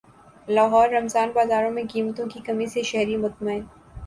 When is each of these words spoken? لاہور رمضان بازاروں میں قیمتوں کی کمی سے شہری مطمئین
لاہور 0.47 0.89
رمضان 0.89 1.31
بازاروں 1.35 1.71
میں 1.71 1.83
قیمتوں 1.91 2.27
کی 2.29 2.39
کمی 2.45 2.67
سے 2.67 2.83
شہری 2.83 3.17
مطمئین 3.17 3.61